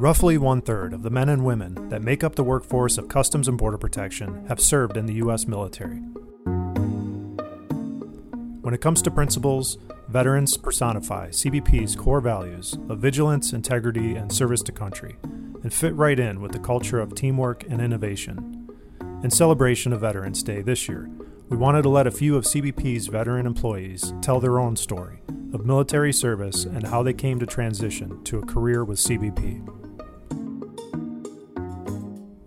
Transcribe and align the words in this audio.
Roughly 0.00 0.38
one 0.38 0.62
third 0.62 0.94
of 0.94 1.02
the 1.02 1.10
men 1.10 1.28
and 1.28 1.44
women 1.44 1.90
that 1.90 2.00
make 2.00 2.24
up 2.24 2.34
the 2.34 2.42
workforce 2.42 2.96
of 2.96 3.08
Customs 3.08 3.48
and 3.48 3.58
Border 3.58 3.76
Protection 3.76 4.46
have 4.46 4.58
served 4.58 4.96
in 4.96 5.04
the 5.04 5.12
U.S. 5.16 5.46
military. 5.46 5.98
When 8.62 8.72
it 8.72 8.80
comes 8.80 9.02
to 9.02 9.10
principles, 9.10 9.76
veterans 10.08 10.56
personify 10.56 11.28
CBP's 11.28 11.96
core 11.96 12.22
values 12.22 12.78
of 12.88 13.00
vigilance, 13.00 13.52
integrity, 13.52 14.14
and 14.14 14.32
service 14.32 14.62
to 14.62 14.72
country, 14.72 15.16
and 15.22 15.70
fit 15.70 15.94
right 15.94 16.18
in 16.18 16.40
with 16.40 16.52
the 16.52 16.60
culture 16.60 16.98
of 16.98 17.14
teamwork 17.14 17.64
and 17.68 17.82
innovation. 17.82 18.70
In 19.22 19.30
celebration 19.30 19.92
of 19.92 20.00
Veterans 20.00 20.42
Day 20.42 20.62
this 20.62 20.88
year, 20.88 21.10
we 21.50 21.58
wanted 21.58 21.82
to 21.82 21.90
let 21.90 22.06
a 22.06 22.10
few 22.10 22.38
of 22.38 22.44
CBP's 22.44 23.08
veteran 23.08 23.44
employees 23.44 24.14
tell 24.22 24.40
their 24.40 24.60
own 24.60 24.76
story 24.76 25.20
of 25.52 25.66
military 25.66 26.14
service 26.14 26.64
and 26.64 26.86
how 26.86 27.02
they 27.02 27.12
came 27.12 27.38
to 27.38 27.44
transition 27.44 28.24
to 28.24 28.38
a 28.38 28.46
career 28.46 28.82
with 28.82 28.98
CBP. 28.98 29.79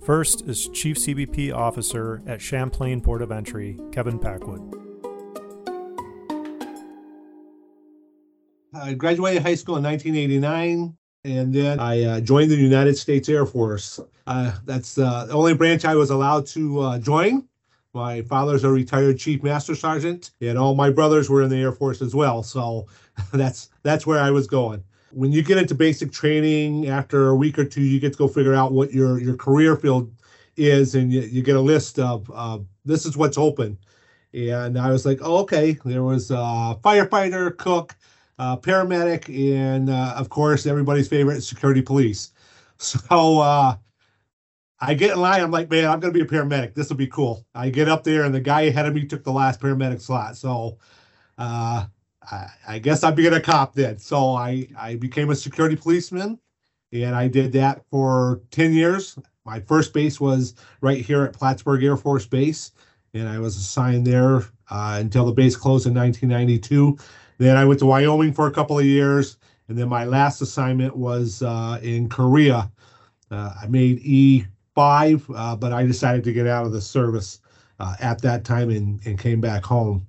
First 0.03 0.41
is 0.49 0.67
Chief 0.67 0.97
CBP 0.97 1.55
Officer 1.55 2.21
at 2.27 2.41
Champlain 2.41 2.99
Port 2.99 3.21
of 3.21 3.31
Entry, 3.31 3.79
Kevin 3.93 4.19
Packwood. 4.19 4.59
I 8.73 8.95
graduated 8.95 9.43
high 9.43 9.55
school 9.55 9.77
in 9.77 9.83
1989, 9.83 10.97
and 11.23 11.53
then 11.53 11.79
I 11.79 12.03
uh, 12.03 12.19
joined 12.19 12.51
the 12.51 12.57
United 12.57 12.97
States 12.97 13.29
Air 13.29 13.45
Force. 13.45 14.01
Uh, 14.27 14.51
that's 14.65 14.97
uh, 14.97 15.25
the 15.27 15.33
only 15.33 15.53
branch 15.53 15.85
I 15.85 15.95
was 15.95 16.09
allowed 16.09 16.47
to 16.47 16.81
uh, 16.81 16.99
join. 16.99 17.47
My 17.93 18.23
father's 18.23 18.65
a 18.65 18.69
retired 18.69 19.19
Chief 19.19 19.41
Master 19.41 19.73
Sergeant, 19.73 20.31
and 20.41 20.57
all 20.57 20.75
my 20.75 20.89
brothers 20.89 21.29
were 21.29 21.43
in 21.43 21.49
the 21.49 21.61
Air 21.61 21.71
Force 21.71 22.01
as 22.01 22.13
well. 22.13 22.43
So 22.43 22.87
that's 23.31 23.69
that's 23.83 24.05
where 24.05 24.19
I 24.19 24.31
was 24.31 24.47
going. 24.47 24.83
When 25.13 25.31
you 25.31 25.43
get 25.43 25.57
into 25.57 25.75
basic 25.75 26.11
training, 26.11 26.87
after 26.87 27.29
a 27.29 27.35
week 27.35 27.59
or 27.59 27.65
two, 27.65 27.81
you 27.81 27.99
get 27.99 28.13
to 28.13 28.17
go 28.17 28.27
figure 28.27 28.53
out 28.53 28.71
what 28.71 28.91
your 28.91 29.19
your 29.19 29.35
career 29.35 29.75
field 29.75 30.11
is, 30.57 30.95
and 30.95 31.11
you, 31.11 31.21
you 31.21 31.41
get 31.41 31.55
a 31.55 31.61
list 31.61 31.99
of 31.99 32.29
uh, 32.33 32.59
this 32.85 33.05
is 33.05 33.15
what's 33.17 33.37
open. 33.37 33.77
And 34.33 34.79
I 34.79 34.89
was 34.91 35.05
like, 35.05 35.19
oh, 35.21 35.37
okay. 35.39 35.77
There 35.85 36.03
was 36.03 36.31
a 36.31 36.77
firefighter, 36.83 37.55
cook, 37.57 37.95
uh, 38.39 38.57
paramedic, 38.57 39.29
and 39.29 39.89
uh, 39.89 40.15
of 40.17 40.29
course, 40.29 40.65
everybody's 40.65 41.07
favorite 41.07 41.41
security 41.41 41.81
police. 41.81 42.31
So 42.79 43.39
uh, 43.39 43.77
I 44.81 44.93
get 44.93 45.11
in 45.11 45.21
line. 45.21 45.41
I'm 45.41 45.51
like, 45.51 45.69
man, 45.69 45.85
I'm 45.85 46.01
going 46.01 46.13
to 46.13 46.17
be 46.17 46.25
a 46.25 46.27
paramedic. 46.27 46.73
This 46.73 46.89
will 46.89 46.97
be 46.97 47.07
cool. 47.07 47.45
I 47.55 47.69
get 47.69 47.87
up 47.87 48.03
there, 48.03 48.25
and 48.25 48.35
the 48.35 48.41
guy 48.41 48.61
ahead 48.61 48.85
of 48.85 48.93
me 48.93 49.05
took 49.05 49.23
the 49.23 49.31
last 49.31 49.61
paramedic 49.61 50.01
slot. 50.01 50.35
So 50.35 50.79
uh, 51.37 51.85
I, 52.67 52.79
guess 52.79 53.03
I'd 53.03 53.15
be 53.15 53.27
a 53.27 53.39
cop 53.39 53.73
then. 53.73 53.97
So 53.97 54.35
I, 54.35 54.67
I 54.77 54.95
became 54.95 55.29
a 55.29 55.35
security 55.35 55.75
policeman, 55.75 56.39
and 56.91 57.15
I 57.15 57.27
did 57.27 57.51
that 57.53 57.83
for 57.89 58.41
10 58.51 58.73
years. 58.73 59.17
My 59.45 59.59
first 59.59 59.93
base 59.93 60.19
was 60.19 60.55
right 60.81 61.03
here 61.03 61.23
at 61.23 61.33
Plattsburgh 61.33 61.83
Air 61.83 61.97
Force 61.97 62.25
Base, 62.25 62.71
and 63.13 63.27
I 63.27 63.39
was 63.39 63.57
assigned 63.57 64.07
there 64.07 64.43
uh, 64.69 64.97
until 64.99 65.25
the 65.25 65.33
base 65.33 65.55
closed 65.55 65.85
in 65.85 65.93
1992. 65.93 66.97
Then 67.37 67.57
I 67.57 67.65
went 67.65 67.79
to 67.79 67.85
Wyoming 67.85 68.33
for 68.33 68.47
a 68.47 68.51
couple 68.51 68.79
of 68.79 68.85
years, 68.85 69.37
and 69.67 69.77
then 69.77 69.89
my 69.89 70.05
last 70.05 70.41
assignment 70.41 70.95
was 70.95 71.41
uh, 71.41 71.79
in 71.81 72.07
Korea. 72.07 72.71
Uh, 73.29 73.53
I 73.61 73.67
made 73.67 74.01
E5, 74.03 75.33
uh, 75.35 75.55
but 75.55 75.73
I 75.73 75.85
decided 75.85 76.23
to 76.23 76.33
get 76.33 76.47
out 76.47 76.65
of 76.65 76.71
the 76.71 76.81
service 76.81 77.39
uh, 77.79 77.95
at 77.99 78.21
that 78.21 78.45
time 78.45 78.69
and, 78.69 79.05
and 79.05 79.19
came 79.19 79.41
back 79.41 79.65
home. 79.65 80.07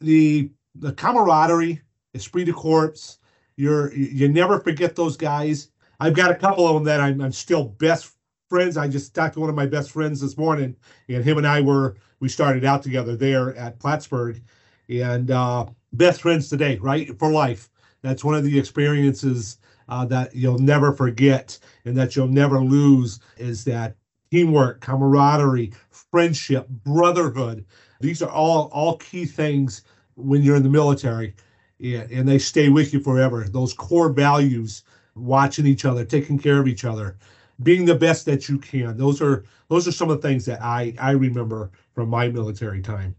The 0.00 0.50
the 0.74 0.92
camaraderie, 0.92 1.80
esprit 2.14 2.44
de 2.44 2.52
corps, 2.52 3.18
you're 3.56 3.92
you 3.94 4.28
never 4.28 4.60
forget 4.60 4.96
those 4.96 5.16
guys. 5.16 5.70
I've 6.00 6.14
got 6.14 6.30
a 6.30 6.34
couple 6.34 6.66
of 6.66 6.74
them 6.74 6.84
that 6.84 7.00
I'm, 7.00 7.20
I'm 7.20 7.32
still 7.32 7.64
best 7.64 8.12
friends. 8.48 8.76
I 8.76 8.88
just 8.88 9.14
talked 9.14 9.34
to 9.34 9.40
one 9.40 9.48
of 9.48 9.54
my 9.54 9.66
best 9.66 9.92
friends 9.92 10.20
this 10.20 10.36
morning, 10.36 10.76
and 11.08 11.24
him 11.24 11.38
and 11.38 11.46
I 11.46 11.60
were 11.60 11.96
we 12.20 12.28
started 12.28 12.64
out 12.64 12.82
together 12.82 13.16
there 13.16 13.54
at 13.56 13.78
Plattsburgh, 13.78 14.40
and 14.88 15.30
uh, 15.30 15.66
best 15.92 16.22
friends 16.22 16.48
today, 16.48 16.76
right 16.78 17.16
for 17.18 17.30
life. 17.30 17.70
That's 18.02 18.24
one 18.24 18.34
of 18.34 18.44
the 18.44 18.58
experiences 18.58 19.58
uh, 19.88 20.04
that 20.06 20.34
you'll 20.34 20.58
never 20.58 20.92
forget 20.92 21.58
and 21.84 21.96
that 21.96 22.16
you'll 22.16 22.28
never 22.28 22.60
lose 22.60 23.20
is 23.36 23.64
that 23.64 23.96
teamwork, 24.30 24.80
camaraderie, 24.80 25.72
friendship, 25.90 26.68
brotherhood. 26.68 27.64
These 28.00 28.22
are 28.22 28.30
all 28.30 28.68
all 28.72 28.96
key 28.98 29.26
things 29.26 29.82
when 30.16 30.42
you're 30.42 30.56
in 30.56 30.62
the 30.62 30.68
military, 30.68 31.34
and, 31.80 32.10
and 32.10 32.28
they 32.28 32.38
stay 32.38 32.68
with 32.68 32.92
you 32.92 33.00
forever. 33.00 33.44
Those 33.44 33.72
core 33.72 34.10
values, 34.10 34.82
watching 35.14 35.66
each 35.66 35.84
other, 35.84 36.04
taking 36.04 36.38
care 36.38 36.58
of 36.58 36.68
each 36.68 36.84
other, 36.84 37.16
being 37.62 37.84
the 37.84 37.94
best 37.94 38.26
that 38.26 38.48
you 38.48 38.58
can. 38.58 38.96
Those 38.96 39.22
are 39.22 39.44
those 39.68 39.86
are 39.88 39.92
some 39.92 40.10
of 40.10 40.20
the 40.20 40.28
things 40.28 40.44
that 40.46 40.62
I 40.62 40.94
I 40.98 41.12
remember 41.12 41.70
from 41.94 42.08
my 42.08 42.28
military 42.28 42.82
time. 42.82 43.14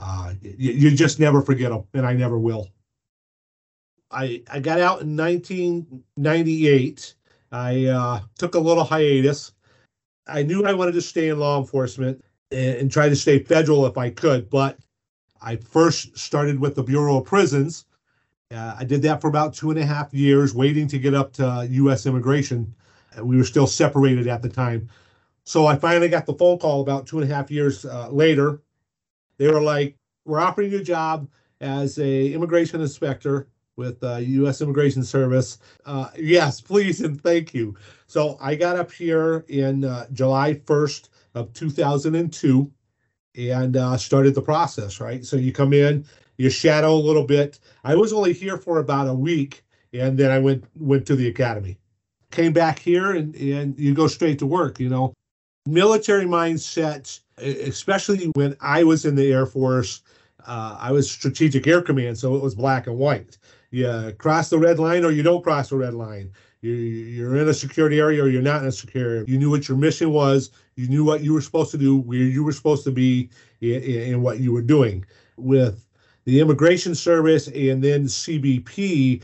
Uh, 0.00 0.34
you, 0.42 0.72
you 0.72 0.90
just 0.96 1.18
never 1.20 1.42
forget 1.42 1.70
them, 1.70 1.84
and 1.94 2.06
I 2.06 2.12
never 2.14 2.38
will. 2.38 2.68
I 4.10 4.42
I 4.50 4.60
got 4.60 4.80
out 4.80 5.02
in 5.02 5.16
1998. 5.16 7.14
I 7.52 7.86
uh, 7.86 8.20
took 8.38 8.54
a 8.54 8.60
little 8.60 8.84
hiatus. 8.84 9.52
I 10.26 10.42
knew 10.42 10.64
I 10.64 10.72
wanted 10.72 10.92
to 10.92 11.02
stay 11.02 11.28
in 11.28 11.38
law 11.40 11.58
enforcement 11.58 12.22
and, 12.52 12.76
and 12.76 12.92
try 12.92 13.08
to 13.08 13.16
stay 13.16 13.40
federal 13.40 13.86
if 13.86 13.98
I 13.98 14.10
could, 14.10 14.48
but 14.48 14.78
I 15.42 15.56
first 15.56 16.16
started 16.18 16.60
with 16.60 16.74
the 16.74 16.82
Bureau 16.82 17.18
of 17.18 17.26
Prisons. 17.26 17.86
Uh, 18.50 18.74
I 18.78 18.84
did 18.84 19.02
that 19.02 19.20
for 19.20 19.28
about 19.28 19.54
two 19.54 19.70
and 19.70 19.78
a 19.78 19.86
half 19.86 20.12
years, 20.12 20.54
waiting 20.54 20.88
to 20.88 20.98
get 20.98 21.14
up 21.14 21.32
to 21.34 21.66
U.S. 21.70 22.06
immigration. 22.06 22.74
We 23.20 23.36
were 23.36 23.44
still 23.44 23.66
separated 23.66 24.26
at 24.26 24.42
the 24.42 24.48
time. 24.48 24.88
So 25.44 25.66
I 25.66 25.76
finally 25.76 26.08
got 26.08 26.26
the 26.26 26.34
phone 26.34 26.58
call 26.58 26.80
about 26.80 27.06
two 27.06 27.20
and 27.20 27.30
a 27.30 27.34
half 27.34 27.50
years 27.50 27.84
uh, 27.84 28.08
later. 28.10 28.60
They 29.38 29.48
were 29.48 29.62
like, 29.62 29.96
"We're 30.24 30.40
offering 30.40 30.72
you 30.72 30.78
a 30.78 30.84
job 30.84 31.28
as 31.60 31.98
a 31.98 32.32
immigration 32.32 32.80
inspector 32.80 33.48
with 33.76 34.02
uh, 34.02 34.16
U.S. 34.16 34.60
Immigration 34.60 35.04
Service. 35.04 35.58
Uh, 35.86 36.08
yes, 36.18 36.60
please 36.60 37.00
and 37.00 37.20
thank 37.20 37.54
you." 37.54 37.76
So 38.06 38.36
I 38.40 38.54
got 38.54 38.76
up 38.76 38.92
here 38.92 39.44
in 39.48 39.84
uh, 39.84 40.06
July 40.12 40.54
1st 40.54 41.08
of 41.34 41.52
2002 41.52 42.70
and 43.36 43.76
uh, 43.76 43.96
started 43.96 44.34
the 44.34 44.42
process. 44.42 45.00
Right, 45.00 45.24
so 45.24 45.36
you 45.36 45.52
come 45.52 45.72
in, 45.72 46.04
you 46.36 46.50
shadow 46.50 46.92
a 46.92 46.94
little 46.94 47.24
bit. 47.24 47.58
I 47.84 47.94
was 47.94 48.12
only 48.12 48.32
here 48.32 48.56
for 48.56 48.78
about 48.78 49.08
a 49.08 49.14
week, 49.14 49.64
and 49.92 50.18
then 50.18 50.30
I 50.30 50.38
went 50.38 50.64
went 50.76 51.06
to 51.06 51.16
the 51.16 51.28
academy. 51.28 51.78
Came 52.30 52.52
back 52.52 52.78
here, 52.78 53.12
and 53.12 53.34
and 53.36 53.78
you 53.78 53.94
go 53.94 54.06
straight 54.06 54.38
to 54.40 54.46
work. 54.46 54.80
You 54.80 54.88
know, 54.88 55.12
military 55.66 56.26
mindset, 56.26 57.20
especially 57.38 58.26
when 58.34 58.56
I 58.60 58.84
was 58.84 59.04
in 59.04 59.14
the 59.14 59.32
Air 59.32 59.46
Force. 59.46 60.02
Uh, 60.46 60.76
I 60.80 60.90
was 60.90 61.10
Strategic 61.10 61.66
Air 61.66 61.82
Command, 61.82 62.16
so 62.16 62.34
it 62.34 62.42
was 62.42 62.54
black 62.54 62.86
and 62.86 62.96
white. 62.96 63.36
You 63.70 64.14
cross 64.18 64.48
the 64.48 64.58
red 64.58 64.78
line 64.78 65.04
or 65.04 65.10
you 65.10 65.22
don't 65.22 65.44
cross 65.44 65.68
the 65.68 65.76
red 65.76 65.94
line. 65.94 66.32
You, 66.62 66.72
you're 66.72 67.36
in 67.36 67.48
a 67.48 67.54
security 67.54 68.00
area 68.00 68.22
or 68.22 68.28
you're 68.28 68.42
not 68.42 68.62
in 68.62 68.68
a 68.68 68.72
security 68.72 69.10
area. 69.10 69.24
You 69.26 69.38
knew 69.38 69.50
what 69.50 69.68
your 69.68 69.78
mission 69.78 70.12
was. 70.12 70.50
You 70.76 70.88
knew 70.88 71.04
what 71.04 71.22
you 71.22 71.32
were 71.32 71.40
supposed 71.40 71.70
to 71.70 71.78
do, 71.78 71.98
where 71.98 72.18
you 72.18 72.44
were 72.44 72.52
supposed 72.52 72.84
to 72.84 72.90
be, 72.90 73.30
and 73.62 74.22
what 74.22 74.40
you 74.40 74.52
were 74.52 74.62
doing. 74.62 75.04
With 75.36 75.86
the 76.24 76.40
Immigration 76.40 76.94
Service 76.94 77.48
and 77.48 77.82
then 77.82 78.04
CBP, 78.04 79.22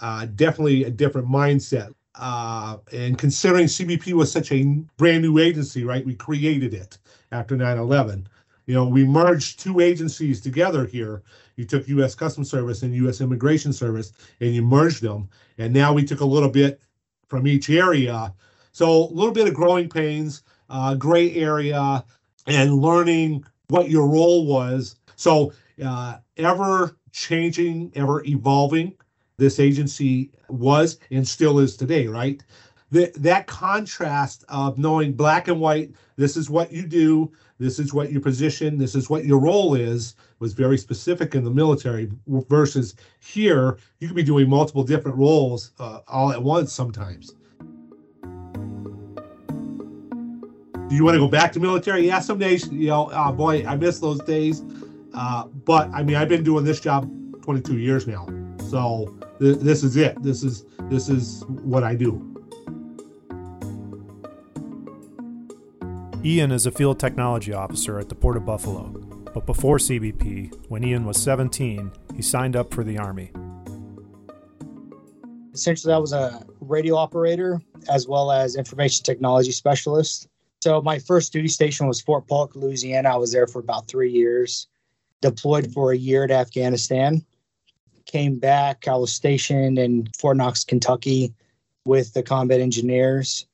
uh, 0.00 0.26
definitely 0.34 0.84
a 0.84 0.90
different 0.90 1.28
mindset. 1.28 1.94
Uh, 2.14 2.78
and 2.92 3.18
considering 3.18 3.66
CBP 3.66 4.12
was 4.12 4.30
such 4.32 4.52
a 4.52 4.64
brand 4.96 5.22
new 5.22 5.38
agency, 5.38 5.84
right? 5.84 6.04
We 6.04 6.14
created 6.14 6.72
it 6.74 6.98
after 7.32 7.56
9 7.56 7.78
11. 7.78 8.26
You 8.66 8.74
know, 8.74 8.86
we 8.86 9.04
merged 9.04 9.60
two 9.60 9.80
agencies 9.80 10.40
together 10.40 10.86
here. 10.86 11.22
You 11.56 11.64
took 11.64 11.88
U.S. 11.88 12.14
Customs 12.14 12.50
Service 12.50 12.82
and 12.82 12.94
U.S. 12.94 13.20
Immigration 13.20 13.72
Service, 13.72 14.12
and 14.40 14.54
you 14.54 14.62
merged 14.62 15.02
them. 15.02 15.28
And 15.58 15.72
now 15.72 15.92
we 15.92 16.04
took 16.04 16.20
a 16.20 16.24
little 16.24 16.50
bit 16.50 16.80
from 17.28 17.46
each 17.46 17.70
area. 17.70 18.32
So 18.72 19.04
a 19.04 19.12
little 19.12 19.32
bit 19.32 19.48
of 19.48 19.54
growing 19.54 19.88
pains, 19.88 20.42
uh, 20.68 20.94
gray 20.94 21.34
area, 21.34 22.04
and 22.46 22.74
learning 22.74 23.44
what 23.68 23.88
your 23.88 24.06
role 24.06 24.46
was. 24.46 24.96
So 25.16 25.52
uh, 25.84 26.18
ever 26.36 26.96
changing, 27.12 27.92
ever 27.94 28.22
evolving. 28.24 28.92
This 29.38 29.58
agency 29.58 30.30
was 30.48 30.98
and 31.10 31.26
still 31.26 31.58
is 31.58 31.76
today, 31.76 32.06
right? 32.06 32.42
That 32.90 33.14
that 33.14 33.46
contrast 33.46 34.44
of 34.48 34.78
knowing 34.78 35.12
black 35.12 35.48
and 35.48 35.60
white, 35.60 35.92
this 36.16 36.36
is 36.36 36.48
what 36.48 36.72
you 36.72 36.86
do, 36.86 37.32
this 37.58 37.78
is 37.78 37.94
what 37.94 38.12
your 38.12 38.20
position, 38.20 38.76
this 38.78 38.94
is 38.94 39.08
what 39.08 39.24
your 39.24 39.38
role 39.38 39.74
is, 39.74 40.14
was 40.38 40.52
very 40.52 40.76
specific 40.76 41.34
in 41.34 41.44
the 41.44 41.50
military. 41.50 42.10
Versus 42.26 42.94
here, 43.20 43.78
you 43.98 44.08
could 44.08 44.16
be 44.16 44.22
doing 44.22 44.48
multiple 44.48 44.84
different 44.84 45.16
roles 45.16 45.72
uh, 45.78 46.00
all 46.08 46.32
at 46.32 46.42
once 46.42 46.72
sometimes. 46.72 47.34
Do 50.88 50.94
you 50.94 51.04
want 51.04 51.16
to 51.16 51.18
go 51.18 51.28
back 51.28 51.52
to 51.52 51.60
military? 51.60 52.06
Yeah, 52.06 52.20
some 52.20 52.38
days, 52.38 52.70
you 52.70 52.88
know, 52.88 53.10
oh 53.12 53.32
boy, 53.32 53.66
I 53.66 53.74
miss 53.74 53.98
those 53.98 54.20
days. 54.20 54.62
Uh, 55.14 55.46
but 55.46 55.88
I 55.90 56.02
mean, 56.02 56.16
I've 56.16 56.28
been 56.28 56.44
doing 56.44 56.64
this 56.64 56.78
job 56.78 57.10
22 57.42 57.78
years 57.78 58.06
now, 58.06 58.28
so 58.68 59.16
th- 59.40 59.58
this 59.58 59.82
is 59.82 59.96
it. 59.96 60.22
This 60.22 60.44
is 60.44 60.64
this 60.82 61.08
is 61.08 61.42
what 61.46 61.82
I 61.82 61.94
do. 61.94 62.35
Ian 66.26 66.50
is 66.50 66.66
a 66.66 66.72
field 66.72 66.98
technology 66.98 67.52
officer 67.52 68.00
at 68.00 68.08
the 68.08 68.14
Port 68.16 68.36
of 68.36 68.44
Buffalo, 68.44 68.88
but 69.32 69.46
before 69.46 69.78
CBP, 69.78 70.52
when 70.68 70.82
Ian 70.82 71.04
was 71.04 71.22
17, 71.22 71.92
he 72.16 72.20
signed 72.20 72.56
up 72.56 72.74
for 72.74 72.82
the 72.82 72.98
Army. 72.98 73.30
Essentially, 75.54 75.94
I 75.94 75.98
was 75.98 76.12
a 76.12 76.44
radio 76.58 76.96
operator 76.96 77.60
as 77.88 78.08
well 78.08 78.32
as 78.32 78.56
information 78.56 79.04
technology 79.04 79.52
specialist. 79.52 80.26
So, 80.62 80.82
my 80.82 80.98
first 80.98 81.32
duty 81.32 81.46
station 81.46 81.86
was 81.86 82.00
Fort 82.00 82.26
Polk, 82.26 82.56
Louisiana. 82.56 83.10
I 83.10 83.18
was 83.18 83.30
there 83.30 83.46
for 83.46 83.60
about 83.60 83.86
three 83.86 84.10
years, 84.10 84.66
deployed 85.22 85.72
for 85.72 85.92
a 85.92 85.96
year 85.96 86.26
to 86.26 86.34
Afghanistan. 86.34 87.24
Came 88.06 88.40
back, 88.40 88.88
I 88.88 88.96
was 88.96 89.12
stationed 89.12 89.78
in 89.78 90.08
Fort 90.18 90.38
Knox, 90.38 90.64
Kentucky 90.64 91.32
with 91.84 92.14
the 92.14 92.22
combat 92.24 92.58
engineers 92.58 93.46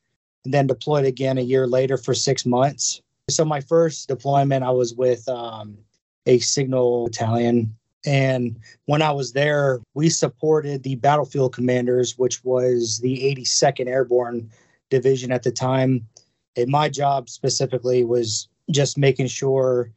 and 0.45 0.53
then 0.53 0.67
deployed 0.67 1.05
again 1.05 1.37
a 1.37 1.41
year 1.41 1.67
later 1.67 1.97
for 1.97 2.13
six 2.13 2.45
months. 2.45 3.01
So 3.29 3.45
my 3.45 3.61
first 3.61 4.07
deployment, 4.07 4.63
I 4.63 4.71
was 4.71 4.93
with 4.93 5.27
um, 5.29 5.77
a 6.25 6.39
signal 6.39 7.05
battalion. 7.05 7.75
And 8.05 8.59
when 8.85 9.01
I 9.01 9.11
was 9.11 9.31
there, 9.31 9.79
we 9.93 10.09
supported 10.09 10.83
the 10.83 10.95
battlefield 10.95 11.53
commanders, 11.53 12.17
which 12.17 12.43
was 12.43 12.99
the 12.99 13.17
82nd 13.35 13.87
Airborne 13.87 14.49
Division 14.89 15.31
at 15.31 15.43
the 15.43 15.51
time. 15.51 16.07
And 16.57 16.69
my 16.69 16.89
job 16.89 17.29
specifically 17.29 18.03
was 18.03 18.49
just 18.69 18.97
making 18.97 19.27
sure 19.27 19.89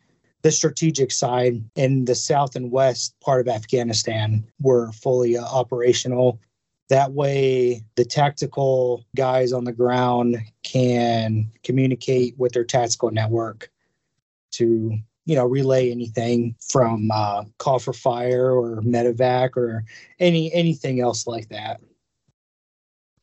the 0.43 0.53
strategic 0.53 1.11
side 1.11 1.65
in 1.75 2.05
the 2.05 2.15
south 2.15 2.55
and 2.55 2.71
west 2.71 3.15
part 3.21 3.41
of 3.41 3.53
Afghanistan 3.53 4.47
were 4.61 4.93
fully 4.93 5.37
uh, 5.37 5.45
operational. 5.45 6.39
That 6.89 7.13
way, 7.13 7.83
the 7.97 8.05
tactical 8.05 9.05
guys 9.17 9.53
on 9.53 9.65
the 9.65 9.73
ground 9.73 10.39
can 10.63 11.51
communicate 11.65 12.39
with 12.39 12.53
their 12.53 12.65
tactical 12.65 13.11
network 13.11 13.71
to, 14.53 14.97
you 15.25 15.35
know, 15.35 15.45
relay 15.45 15.91
anything 15.91 16.55
from 16.61 17.11
uh, 17.13 17.43
call 17.59 17.81
for 17.81 17.93
fire 17.93 18.53
or 18.53 18.83
medevac 18.83 19.57
or 19.57 19.85
any 20.21 20.53
anything 20.55 21.01
else 21.01 21.27
like 21.27 21.49
that. 21.49 21.81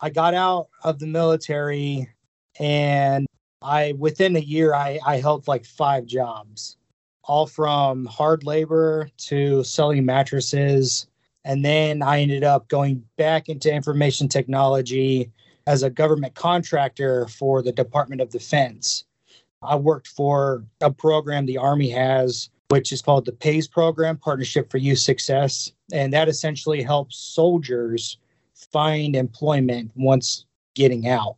I 0.01 0.09
got 0.09 0.33
out 0.33 0.68
of 0.83 1.00
the 1.00 1.07
military, 1.07 2.09
and 2.59 3.25
I 3.62 3.94
within 3.98 4.36
a 4.36 4.39
year 4.39 4.74
I, 4.74 5.00
I 5.06 5.18
held 5.21 5.48
like 5.48 5.63
five 5.63 6.06
jobs, 6.06 6.75
all 7.24 7.48
from 7.48 8.06
hard 8.07 8.44
labor 8.44 9.09
to 9.30 9.63
selling 9.63 10.06
mattresses 10.06 11.07
and 11.45 11.63
then 11.63 12.01
I 12.01 12.22
ended 12.22 12.44
up 12.44 12.68
going 12.69 13.04
back 13.18 13.50
into 13.50 13.74
information 13.74 14.28
technology 14.28 15.31
as 15.68 15.84
a 15.84 15.90
government 15.90 16.36
contractor 16.36 17.28
for 17.28 17.62
the 17.62 17.72
Department 17.72 18.22
of 18.22 18.30
Defense. 18.30 19.06
I 19.62 19.75
worked 19.75 20.07
for 20.07 20.63
a 20.81 20.92
program 20.92 21.45
the 21.45 21.57
Army 21.57 21.90
has, 21.90 22.50
which 22.69 22.92
is 22.92 23.01
called 23.01 23.25
the 23.25 23.31
PAYS 23.31 23.68
program, 23.68 24.18
Partnership 24.18 24.69
for 24.69 24.78
Youth 24.78 25.00
Success. 25.00 25.72
And 25.94 26.12
that 26.13 26.28
essentially 26.28 26.81
helps 26.81 27.18
soldiers 27.18 28.18
find 28.72 29.16
employment 29.16 29.92
once 29.95 30.45
getting 30.75 31.07
out. 31.07 31.38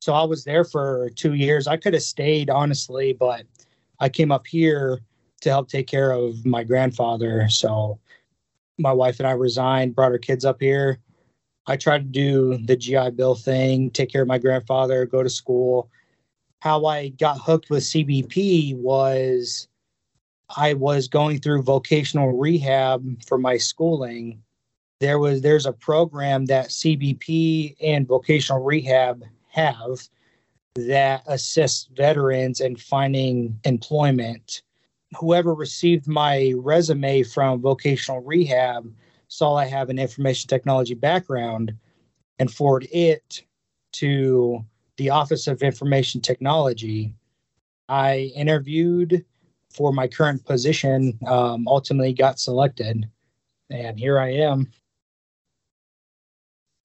So 0.00 0.12
I 0.12 0.24
was 0.24 0.44
there 0.44 0.64
for 0.64 1.08
two 1.14 1.34
years. 1.34 1.66
I 1.66 1.78
could 1.78 1.94
have 1.94 2.02
stayed, 2.02 2.50
honestly, 2.50 3.14
but 3.14 3.46
I 4.00 4.08
came 4.08 4.30
up 4.30 4.46
here 4.46 5.00
to 5.40 5.48
help 5.48 5.68
take 5.68 5.86
care 5.86 6.10
of 6.10 6.44
my 6.44 6.64
grandfather. 6.64 7.48
So 7.48 7.98
my 8.78 8.92
wife 8.92 9.20
and 9.20 9.26
I 9.26 9.32
resigned, 9.32 9.94
brought 9.94 10.12
our 10.12 10.18
kids 10.18 10.44
up 10.44 10.60
here. 10.60 10.98
I 11.66 11.76
tried 11.76 11.98
to 11.98 12.04
do 12.04 12.58
the 12.66 12.76
GI 12.76 13.10
Bill 13.10 13.34
thing, 13.34 13.90
take 13.90 14.10
care 14.10 14.22
of 14.22 14.28
my 14.28 14.38
grandfather, 14.38 15.06
go 15.06 15.22
to 15.22 15.30
school. 15.30 15.88
How 16.60 16.84
I 16.86 17.08
got 17.08 17.38
hooked 17.38 17.70
with 17.70 17.82
CBP 17.84 18.76
was 18.76 19.68
I 20.56 20.74
was 20.74 21.08
going 21.08 21.40
through 21.40 21.62
vocational 21.62 22.36
rehab 22.36 23.22
for 23.24 23.38
my 23.38 23.56
schooling. 23.56 24.42
There 25.00 25.18
was 25.18 25.40
there's 25.40 25.66
a 25.66 25.72
program 25.72 26.46
that 26.46 26.68
CBP 26.68 27.76
and 27.82 28.06
vocational 28.06 28.62
rehab 28.62 29.24
have 29.48 30.00
that 30.76 31.22
assists 31.26 31.88
veterans 31.94 32.60
in 32.60 32.76
finding 32.76 33.58
employment 33.64 34.62
whoever 35.16 35.54
received 35.54 36.06
my 36.06 36.52
resume 36.56 37.22
from 37.22 37.60
vocational 37.60 38.20
rehab 38.22 38.92
saw 39.28 39.54
I 39.54 39.66
have 39.66 39.90
an 39.90 39.98
information 39.98 40.48
technology 40.48 40.94
background 40.94 41.74
and 42.38 42.50
forward 42.50 42.86
it 42.92 43.42
to 43.92 44.64
the 44.96 45.10
Office 45.10 45.46
of 45.46 45.62
Information 45.62 46.20
Technology. 46.20 47.14
I 47.88 48.32
interviewed 48.36 49.24
for 49.70 49.92
my 49.92 50.06
current 50.06 50.44
position, 50.44 51.18
um, 51.26 51.66
ultimately 51.66 52.12
got 52.12 52.38
selected, 52.38 53.08
and 53.70 53.98
here 53.98 54.18
I 54.18 54.32
am. 54.34 54.70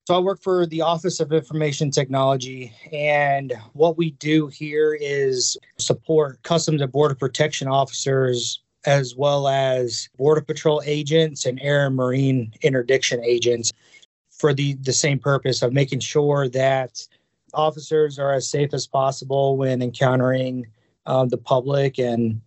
So 0.10 0.16
I 0.16 0.20
work 0.20 0.42
for 0.42 0.66
the 0.66 0.82
Office 0.82 1.20
of 1.20 1.32
Information 1.32 1.92
Technology, 1.92 2.74
and 2.92 3.54
what 3.74 3.96
we 3.96 4.10
do 4.10 4.48
here 4.48 4.98
is 5.00 5.56
support 5.78 6.42
Customs 6.42 6.82
and 6.82 6.92
Border 6.92 7.14
Protection 7.14 7.68
officers 7.68 8.64
as 8.88 9.16
well 9.16 9.48
as 9.48 10.10
Border 10.18 10.42
Patrol 10.42 10.82
agents 10.84 11.46
and 11.46 11.62
Air 11.62 11.86
and 11.86 11.96
Marine 11.96 12.52
interdiction 12.64 13.24
agents 13.24 13.72
for 14.32 14.52
the, 14.52 14.74
the 14.82 14.94
same 14.94 15.20
purpose 15.20 15.62
of 15.62 15.74
making 15.74 16.00
sure 16.00 16.50
that 16.50 17.08
officers 17.54 18.18
are 18.18 18.34
as 18.34 18.48
safe 18.48 18.74
as 18.74 18.88
possible 18.88 19.58
when 19.58 19.80
encountering 19.80 20.66
um, 21.06 21.30
the 21.30 21.38
public 21.38 22.00
and 22.00 22.42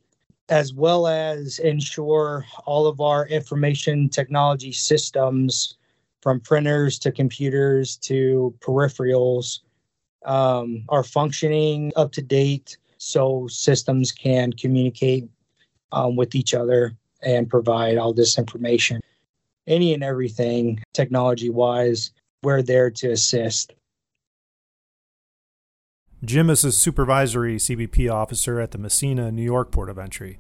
as 0.49 0.75
well 0.75 1.07
as 1.07 1.61
ensure 1.61 2.45
all 2.67 2.89
of 2.89 3.01
our 3.01 3.29
information 3.29 4.09
technology 4.09 4.73
systems 4.73 5.77
from 6.23 6.41
printers 6.41 6.99
to 7.01 7.13
computers 7.13 7.97
to 7.97 8.55
peripherals 8.61 9.59
um, 10.25 10.85
are 10.89 11.03
functioning 11.03 11.93
up 11.97 12.13
to 12.13 12.23
date 12.23 12.79
so 12.97 13.49
systems 13.49 14.13
can 14.13 14.53
communicate 14.53 15.29
um, 15.91 16.15
with 16.15 16.35
each 16.35 16.55
other 16.55 16.97
and 17.23 17.51
provide 17.51 17.99
all 17.99 18.15
this 18.15 18.39
information. 18.39 19.01
Any 19.67 19.93
and 19.95 20.03
everything 20.03 20.83
technology 20.95 21.51
wise, 21.51 22.13
we're 22.43 22.63
there 22.63 22.91
to 22.91 23.11
assist. 23.11 23.75
Jim 26.25 26.49
is 26.49 26.65
a 26.65 26.71
supervisory 26.71 27.57
CBP 27.57 28.13
officer 28.13 28.61
at 28.61 28.71
the 28.71 28.79
Massena, 28.79 29.33
New 29.33 29.43
York 29.43 29.73
port 29.73 29.91
of 29.91 29.99
entry. 29.99 30.39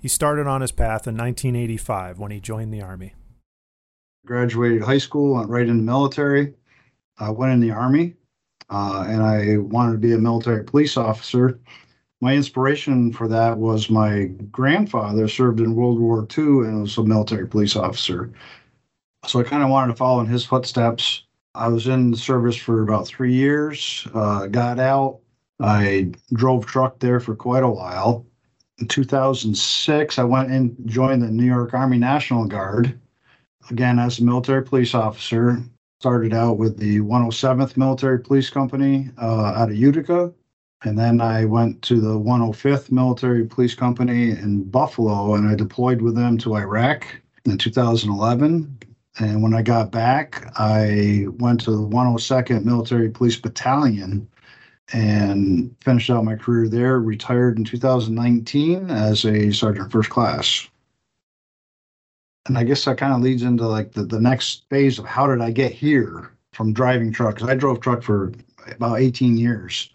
He 0.00 0.08
started 0.08 0.48
on 0.48 0.60
his 0.60 0.72
path 0.72 1.06
in 1.06 1.16
1985 1.16 2.18
when 2.18 2.32
he 2.32 2.40
joined 2.40 2.74
the 2.74 2.82
Army 2.82 3.14
graduated 4.28 4.82
high 4.82 4.98
school, 4.98 5.34
went 5.34 5.48
right 5.48 5.62
into 5.62 5.82
the 5.82 5.82
military. 5.82 6.52
I 7.18 7.30
went 7.30 7.54
in 7.54 7.60
the 7.60 7.70
army, 7.70 8.14
uh, 8.68 9.06
and 9.08 9.22
I 9.22 9.56
wanted 9.56 9.92
to 9.92 9.98
be 9.98 10.12
a 10.12 10.18
military 10.18 10.62
police 10.62 10.98
officer. 10.98 11.58
My 12.20 12.34
inspiration 12.34 13.10
for 13.10 13.26
that 13.28 13.56
was 13.56 13.88
my 13.88 14.24
grandfather 14.52 15.28
served 15.28 15.60
in 15.60 15.74
World 15.74 15.98
War 15.98 16.28
II 16.36 16.66
and 16.68 16.82
was 16.82 16.98
a 16.98 17.04
military 17.04 17.48
police 17.48 17.74
officer. 17.74 18.30
So 19.26 19.40
I 19.40 19.44
kind 19.44 19.62
of 19.62 19.70
wanted 19.70 19.92
to 19.92 19.96
follow 19.96 20.20
in 20.20 20.26
his 20.26 20.44
footsteps. 20.44 21.22
I 21.54 21.68
was 21.68 21.86
in 21.86 22.14
service 22.14 22.56
for 22.56 22.82
about 22.82 23.06
three 23.06 23.32
years, 23.32 24.06
uh, 24.14 24.46
got 24.46 24.78
out. 24.78 25.20
I 25.58 26.12
drove 26.34 26.66
truck 26.66 26.98
there 27.00 27.18
for 27.18 27.34
quite 27.34 27.62
a 27.62 27.68
while. 27.68 28.26
In 28.78 28.88
2006, 28.88 30.18
I 30.18 30.24
went 30.24 30.50
and 30.50 30.76
joined 30.84 31.22
the 31.22 31.30
New 31.30 31.46
York 31.46 31.72
Army 31.72 31.98
National 31.98 32.44
Guard 32.44 33.00
again 33.70 33.98
as 33.98 34.18
a 34.18 34.24
military 34.24 34.62
police 34.62 34.94
officer. 34.94 35.62
Started 36.00 36.32
out 36.32 36.58
with 36.58 36.78
the 36.78 37.00
107th 37.00 37.76
Military 37.76 38.20
Police 38.20 38.50
Company 38.50 39.10
uh, 39.20 39.52
out 39.56 39.70
of 39.70 39.76
Utica. 39.76 40.32
And 40.84 40.96
then 40.96 41.20
I 41.20 41.44
went 41.44 41.82
to 41.82 42.00
the 42.00 42.16
105th 42.16 42.92
Military 42.92 43.44
Police 43.44 43.74
Company 43.74 44.30
in 44.30 44.62
Buffalo 44.62 45.34
and 45.34 45.48
I 45.48 45.56
deployed 45.56 46.00
with 46.00 46.14
them 46.14 46.38
to 46.38 46.54
Iraq 46.54 47.04
in 47.44 47.58
2011. 47.58 48.78
And 49.18 49.42
when 49.42 49.54
I 49.54 49.62
got 49.62 49.90
back, 49.90 50.52
I 50.56 51.26
went 51.38 51.60
to 51.62 51.72
the 51.72 51.82
102nd 51.82 52.64
Military 52.64 53.10
Police 53.10 53.36
Battalion 53.36 54.28
and 54.92 55.74
finished 55.82 56.10
out 56.10 56.24
my 56.24 56.36
career 56.36 56.68
there. 56.68 57.00
Retired 57.00 57.58
in 57.58 57.64
2019 57.64 58.88
as 58.88 59.24
a 59.24 59.50
sergeant 59.50 59.90
first 59.90 60.10
class 60.10 60.68
and 62.48 62.58
I 62.58 62.64
guess 62.64 62.84
that 62.84 62.98
kind 62.98 63.12
of 63.12 63.20
leads 63.20 63.42
into 63.42 63.66
like 63.66 63.92
the, 63.92 64.04
the 64.04 64.20
next 64.20 64.64
phase 64.70 64.98
of 64.98 65.04
how 65.04 65.26
did 65.26 65.40
I 65.40 65.50
get 65.50 65.72
here 65.72 66.32
from 66.52 66.72
driving 66.72 67.12
trucks. 67.12 67.42
I 67.42 67.54
drove 67.54 67.80
truck 67.80 68.02
for 68.02 68.32
about 68.66 69.00
18 69.00 69.36
years. 69.36 69.90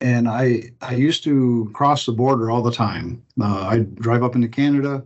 And 0.00 0.28
I 0.28 0.64
I 0.80 0.94
used 0.94 1.22
to 1.24 1.70
cross 1.72 2.06
the 2.06 2.12
border 2.12 2.50
all 2.50 2.62
the 2.62 2.72
time. 2.72 3.22
Uh, 3.40 3.68
I 3.68 3.78
drive 3.78 4.24
up 4.24 4.34
into 4.34 4.48
Canada, 4.48 5.04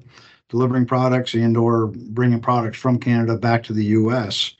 delivering 0.48 0.86
products 0.86 1.34
and 1.34 1.54
or 1.54 1.88
bringing 1.88 2.40
products 2.40 2.78
from 2.78 2.98
Canada 2.98 3.36
back 3.36 3.62
to 3.64 3.74
the 3.74 3.84
U.S. 3.84 4.54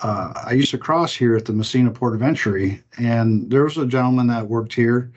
Uh, 0.00 0.32
I 0.46 0.52
used 0.52 0.70
to 0.70 0.78
cross 0.78 1.12
here 1.12 1.36
at 1.36 1.44
the 1.44 1.52
Massena 1.52 1.90
Port 1.90 2.14
of 2.14 2.22
Entry, 2.22 2.84
and 2.98 3.50
there 3.50 3.64
was 3.64 3.76
a 3.76 3.86
gentleman 3.86 4.28
that 4.28 4.46
worked 4.46 4.72
here 4.72 5.10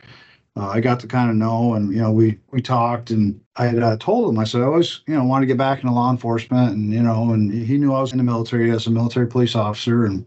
uh, 0.58 0.70
I 0.70 0.80
got 0.80 1.00
to 1.02 1.08
kind 1.08 1.30
of 1.30 1.36
know, 1.36 1.76
and 1.76 1.94
you 1.94 2.02
know, 2.02 2.12
we 2.12 2.40
we 2.52 2.62
talked, 2.62 3.12
and 3.12 3.40
I 3.58 3.66
had 3.66 3.82
uh, 3.82 3.98
told 3.98 4.30
him 4.30 4.40
I 4.40 4.44
said 4.44 4.62
I 4.62 4.66
always 4.66 5.02
you 5.08 5.16
know 5.16 5.24
want 5.24 5.42
to 5.42 5.48
get 5.48 5.58
back 5.58 5.80
into 5.80 5.92
law 5.94 6.12
enforcement, 6.12 6.76
and 6.76 6.94
you 6.94 7.02
know, 7.02 7.32
and 7.32 7.52
he 7.52 7.78
knew 7.78 7.94
I 7.94 8.02
was 8.02 8.12
in 8.12 8.20
the 8.20 8.24
military 8.24 8.72
as 8.72 8.88
a 8.88 8.92
military 8.92 9.28
police 9.28 9.56
officer, 9.56 10.06
and 10.06 10.26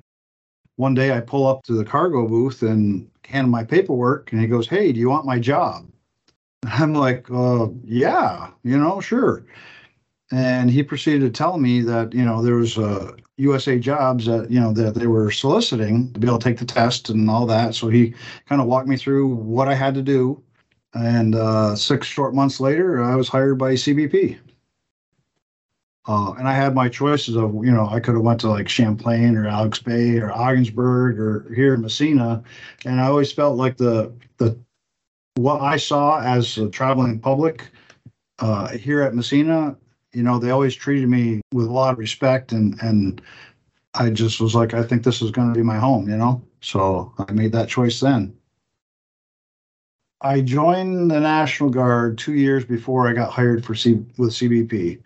one 0.77 0.95
day 0.95 1.17
I 1.17 1.21
pull 1.21 1.47
up 1.47 1.63
to 1.65 1.75
the 1.75 1.85
cargo 1.85 2.27
booth 2.27 2.63
and 2.63 3.09
hand 3.25 3.45
him 3.45 3.51
my 3.51 3.65
paperwork, 3.65 4.33
and 4.33 4.41
he 4.41 4.49
goes, 4.49 4.67
"Hey, 4.67 4.93
do 4.93 4.99
you 4.99 5.09
want 5.09 5.27
my 5.27 5.39
job?" 5.39 5.87
I'm 6.67 6.95
like, 6.95 7.31
uh, 7.31 7.69
"Yeah, 7.85 8.51
you 8.65 8.79
know, 8.79 9.01
sure." 9.01 9.45
And 10.33 10.71
he 10.71 10.83
proceeded 10.83 11.21
to 11.23 11.31
tell 11.31 11.59
me 11.59 11.81
that 11.83 12.13
you 12.13 12.25
know 12.25 12.43
there 12.43 12.57
was 12.57 12.79
uh, 12.79 13.13
USA 13.37 13.79
jobs 13.79 14.27
that 14.27 14.51
you 14.51 14.61
know 14.61 14.73
that 14.73 14.95
they 14.95 15.07
were 15.07 15.31
soliciting 15.31 16.13
to 16.13 16.21
be 16.21 16.27
able 16.27 16.39
to 16.39 16.45
take 16.49 16.59
the 16.59 16.65
test 16.65 17.11
and 17.11 17.31
all 17.31 17.47
that. 17.47 17.75
So 17.77 17.89
he 17.89 18.15
kind 18.49 18.61
of 18.61 18.67
walked 18.67 18.89
me 18.89 18.97
through 18.97 19.29
what 19.29 19.69
I 19.69 19.75
had 19.75 19.95
to 19.95 20.03
do, 20.03 20.43
and 20.95 21.35
uh, 21.35 21.77
six 21.77 22.07
short 22.07 22.35
months 22.35 22.61
later, 22.61 23.03
I 23.03 23.15
was 23.15 23.29
hired 23.29 23.59
by 23.59 23.75
CBP. 23.75 24.39
Uh, 26.09 26.33
and 26.33 26.49
I 26.49 26.55
had 26.55 26.75
my 26.75 26.89
choices 26.89 27.37
of 27.37 27.55
you 27.55 27.71
know 27.71 27.87
I 27.87 28.01
could 28.01 28.15
have 28.15 28.25
went 28.25 28.41
to 28.41 28.49
like 28.49 28.69
Champlain 28.69 29.37
or 29.37 29.47
Alex 29.47 29.79
Bay 29.79 30.19
or 30.19 30.33
Ogdensburg 30.33 31.21
or 31.21 31.53
here 31.55 31.75
in 31.75 31.83
Massena. 31.83 32.43
and 32.85 33.01
I 33.01 33.07
always 33.07 33.31
felt 33.31 33.57
like 33.57 33.77
the 33.77 34.13
the 34.39 34.59
what 35.35 35.61
I 35.61 35.77
saw 35.77 36.21
as 36.21 36.59
a 36.59 36.69
traveling 36.71 37.21
public 37.21 37.69
uh, 38.41 38.69
here 38.69 39.03
at 39.03 39.15
Massena, 39.15 39.77
you 40.13 40.23
know, 40.23 40.39
they 40.39 40.51
always 40.51 40.75
treated 40.75 41.09
me 41.09 41.43
with 41.53 41.67
a 41.67 41.73
lot 41.73 41.93
of 41.93 41.99
respect 41.99 42.53
and 42.53 42.81
and 42.83 43.21
I 43.95 44.11
just 44.11 44.41
was 44.41 44.55
like, 44.55 44.73
I 44.73 44.83
think 44.83 45.03
this 45.03 45.21
is 45.21 45.31
going 45.31 45.53
to 45.53 45.59
be 45.59 45.65
my 45.65 45.79
home, 45.79 46.09
you 46.09 46.17
know. 46.17 46.43
So 46.61 47.13
I 47.19 47.33
made 47.33 47.53
that 47.53 47.69
choice 47.69 48.01
then. 48.01 48.35
I 50.23 50.43
joined 50.43 51.11
the 51.11 51.21
National 51.21 51.71
Guard 51.71 52.19
two 52.19 52.35
years 52.35 52.65
before 52.65 53.09
I 53.09 53.15
got 53.15 53.33
hired 53.33 53.65
for 53.65 53.75
C 53.75 53.95
with 54.19 54.33
CBP. 54.33 55.00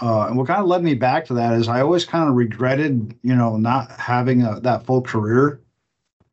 Uh, 0.00 0.26
and 0.26 0.36
what 0.36 0.46
kind 0.46 0.60
of 0.60 0.66
led 0.66 0.82
me 0.82 0.94
back 0.94 1.26
to 1.26 1.34
that 1.34 1.52
is 1.54 1.68
I 1.68 1.82
always 1.82 2.06
kind 2.06 2.28
of 2.28 2.34
regretted, 2.34 3.14
you 3.22 3.34
know, 3.34 3.58
not 3.58 3.90
having 3.92 4.42
a, 4.42 4.58
that 4.60 4.86
full 4.86 5.02
career. 5.02 5.60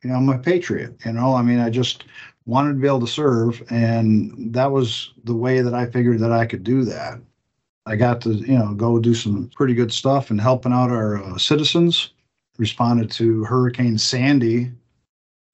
You 0.03 0.09
know, 0.09 0.15
I'm 0.15 0.29
a 0.29 0.37
patriot. 0.37 0.95
You 1.05 1.11
know, 1.11 1.33
I 1.33 1.41
mean, 1.41 1.59
I 1.59 1.69
just 1.69 2.05
wanted 2.45 2.73
to 2.73 2.79
be 2.79 2.87
able 2.87 3.01
to 3.01 3.07
serve, 3.07 3.61
and 3.69 4.53
that 4.53 4.71
was 4.71 5.11
the 5.25 5.35
way 5.35 5.59
that 5.61 5.73
I 5.73 5.85
figured 5.85 6.19
that 6.19 6.31
I 6.31 6.45
could 6.45 6.63
do 6.63 6.85
that. 6.85 7.19
I 7.85 7.97
got 7.97 8.21
to, 8.21 8.33
you 8.33 8.57
know, 8.57 8.73
go 8.73 8.99
do 8.99 9.13
some 9.13 9.49
pretty 9.55 9.73
good 9.73 9.91
stuff 9.91 10.29
and 10.29 10.39
helping 10.39 10.71
out 10.71 10.91
our 10.91 11.21
uh, 11.21 11.37
citizens. 11.37 12.11
Responded 12.57 13.11
to 13.11 13.43
Hurricane 13.43 13.97
Sandy. 13.97 14.71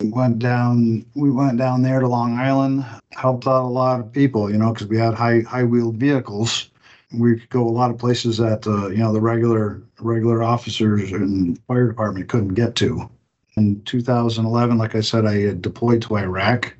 We 0.03 0.09
went 0.09 0.39
down. 0.39 1.05
We 1.15 1.31
went 1.31 1.57
down 1.57 1.81
there 1.81 2.01
to 2.01 2.07
Long 2.07 2.37
Island. 2.37 2.85
Helped 3.11 3.47
out 3.47 3.63
a 3.63 3.67
lot 3.67 4.01
of 4.01 4.11
people, 4.11 4.51
you 4.51 4.57
know, 4.57 4.73
because 4.73 4.87
we 4.87 4.97
had 4.97 5.13
high 5.13 5.41
high 5.41 5.63
wheeled 5.63 5.95
vehicles. 5.97 6.69
We 7.13 7.39
could 7.39 7.49
go 7.49 7.67
a 7.67 7.69
lot 7.69 7.89
of 7.89 7.97
places 7.97 8.37
that 8.37 8.67
uh, 8.67 8.89
you 8.89 8.97
know 8.97 9.13
the 9.13 9.21
regular 9.21 9.81
regular 9.99 10.43
officers 10.43 11.11
and 11.11 11.57
fire 11.67 11.87
department 11.87 12.27
couldn't 12.27 12.55
get 12.55 12.75
to. 12.75 13.09
In 13.55 13.81
2011, 13.83 14.77
like 14.77 14.95
I 14.95 15.01
said, 15.01 15.25
I 15.25 15.39
had 15.41 15.61
deployed 15.61 16.01
to 16.03 16.17
Iraq 16.17 16.75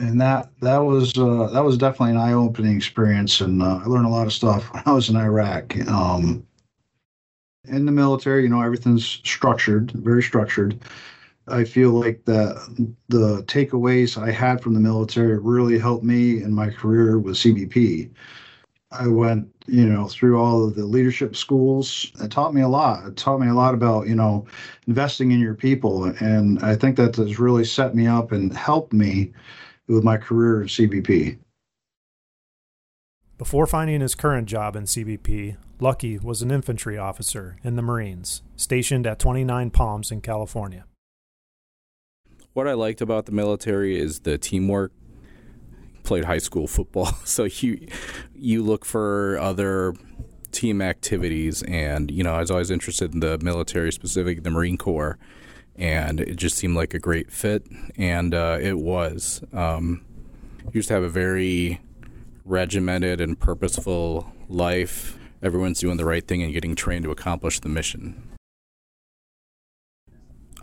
and 0.00 0.20
that 0.20 0.50
that 0.60 0.78
was 0.78 1.16
uh, 1.16 1.48
that 1.52 1.64
was 1.64 1.78
definitely 1.78 2.12
an 2.12 2.18
eye-opening 2.18 2.76
experience, 2.76 3.40
and 3.40 3.62
uh, 3.62 3.80
I 3.82 3.84
learned 3.86 4.06
a 4.06 4.10
lot 4.10 4.26
of 4.26 4.32
stuff 4.32 4.64
when 4.72 4.82
I 4.86 4.92
was 4.92 5.08
in 5.08 5.16
Iraq. 5.16 5.76
Um, 5.88 6.46
in 7.66 7.86
the 7.86 7.92
military, 7.92 8.42
you 8.42 8.48
know, 8.48 8.60
everything's 8.60 9.06
structured, 9.06 9.92
very 9.92 10.22
structured. 10.22 10.78
I 11.46 11.64
feel 11.64 11.90
like 11.90 12.24
the 12.24 12.96
the 13.08 13.42
takeaways 13.44 14.20
I 14.20 14.30
had 14.30 14.62
from 14.62 14.74
the 14.74 14.80
military 14.80 15.38
really 15.38 15.78
helped 15.78 16.04
me 16.04 16.42
in 16.42 16.52
my 16.52 16.70
career 16.70 17.18
with 17.18 17.36
CBP. 17.36 18.10
I 18.90 19.08
went, 19.08 19.48
you 19.66 19.86
know, 19.86 20.06
through 20.08 20.40
all 20.40 20.64
of 20.64 20.76
the 20.76 20.86
leadership 20.86 21.34
schools. 21.36 22.12
It 22.20 22.30
taught 22.30 22.54
me 22.54 22.62
a 22.62 22.68
lot. 22.68 23.06
It 23.06 23.16
taught 23.16 23.40
me 23.40 23.48
a 23.48 23.54
lot 23.54 23.74
about, 23.74 24.06
you 24.06 24.14
know, 24.14 24.46
investing 24.86 25.32
in 25.32 25.40
your 25.40 25.54
people, 25.54 26.04
and 26.20 26.62
I 26.62 26.76
think 26.76 26.96
that 26.96 27.16
has 27.16 27.38
really 27.38 27.64
set 27.64 27.94
me 27.94 28.06
up 28.06 28.32
and 28.32 28.56
helped 28.56 28.92
me 28.92 29.32
with 29.88 30.04
my 30.04 30.16
career 30.16 30.62
in 30.62 30.68
CBP. 30.68 31.38
Before 33.36 33.66
finding 33.66 34.00
his 34.00 34.14
current 34.14 34.48
job 34.48 34.76
in 34.76 34.84
CBP, 34.84 35.56
Lucky 35.80 36.18
was 36.18 36.40
an 36.40 36.52
infantry 36.52 36.96
officer 36.96 37.56
in 37.64 37.74
the 37.74 37.82
Marines, 37.82 38.42
stationed 38.54 39.08
at 39.08 39.18
29 39.18 39.70
Palms 39.70 40.12
in 40.12 40.20
California. 40.20 40.84
What 42.54 42.68
I 42.68 42.74
liked 42.74 43.00
about 43.00 43.26
the 43.26 43.32
military 43.32 43.98
is 43.98 44.20
the 44.20 44.38
teamwork. 44.38 44.92
Played 46.04 46.24
high 46.24 46.38
school 46.38 46.68
football, 46.68 47.06
so 47.24 47.44
you 47.44 47.88
you 48.34 48.62
look 48.62 48.84
for 48.84 49.38
other 49.40 49.94
team 50.52 50.80
activities, 50.80 51.62
and 51.64 52.10
you 52.10 52.22
know 52.22 52.34
I 52.34 52.40
was 52.40 52.50
always 52.50 52.70
interested 52.70 53.12
in 53.12 53.20
the 53.20 53.38
military, 53.38 53.90
specific 53.90 54.44
the 54.44 54.50
Marine 54.50 54.78
Corps, 54.78 55.18
and 55.76 56.20
it 56.20 56.36
just 56.36 56.56
seemed 56.56 56.76
like 56.76 56.94
a 56.94 57.00
great 57.00 57.32
fit, 57.32 57.66
and 57.96 58.34
uh, 58.34 58.58
it 58.60 58.78
was. 58.78 59.42
Um, 59.52 60.04
used 60.72 60.88
to 60.88 60.94
have 60.94 61.02
a 61.02 61.08
very 61.08 61.80
regimented 62.44 63.20
and 63.20 63.38
purposeful 63.38 64.32
life. 64.48 65.18
Everyone's 65.42 65.80
doing 65.80 65.96
the 65.96 66.04
right 66.04 66.26
thing 66.26 66.42
and 66.42 66.52
getting 66.52 66.76
trained 66.76 67.04
to 67.04 67.10
accomplish 67.10 67.60
the 67.60 67.68
mission. 67.68 68.33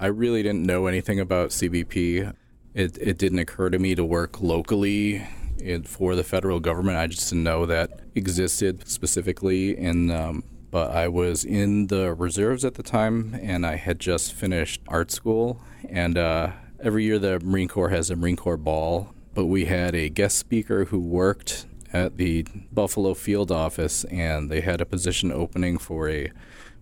I 0.01 0.07
really 0.07 0.41
didn't 0.41 0.65
know 0.65 0.87
anything 0.87 1.19
about 1.19 1.51
CBP. 1.51 2.33
It, 2.73 2.97
it 2.97 3.19
didn't 3.19 3.37
occur 3.37 3.69
to 3.69 3.77
me 3.77 3.93
to 3.93 4.03
work 4.03 4.41
locally 4.41 5.27
in, 5.59 5.83
for 5.83 6.15
the 6.15 6.23
federal 6.23 6.59
government. 6.59 6.97
I 6.97 7.05
just 7.05 7.29
didn't 7.29 7.43
know 7.43 7.67
that 7.67 7.99
existed 8.15 8.87
specifically 8.87 9.77
in 9.77 10.09
um, 10.09 10.43
but 10.71 10.89
I 10.89 11.07
was 11.07 11.45
in 11.45 11.87
the 11.87 12.15
reserves 12.15 12.65
at 12.65 12.75
the 12.75 12.83
time, 12.83 13.37
and 13.39 13.63
I 13.65 13.75
had 13.75 13.99
just 13.99 14.33
finished 14.33 14.81
art 14.87 15.11
school. 15.11 15.61
And 15.87 16.17
uh, 16.17 16.53
every 16.79 17.03
year, 17.03 17.19
the 17.19 17.39
Marine 17.41 17.67
Corps 17.67 17.89
has 17.89 18.09
a 18.09 18.15
Marine 18.15 18.37
Corps 18.37 18.57
ball, 18.57 19.13
but 19.35 19.45
we 19.45 19.65
had 19.65 19.93
a 19.93 20.09
guest 20.09 20.39
speaker 20.39 20.85
who 20.85 20.99
worked 20.99 21.67
at 21.93 22.17
the 22.17 22.43
Buffalo 22.71 23.13
field 23.13 23.51
office, 23.51 24.05
and 24.05 24.49
they 24.49 24.61
had 24.61 24.81
a 24.81 24.85
position 24.85 25.31
opening 25.31 25.77
for 25.77 26.09
a 26.09 26.31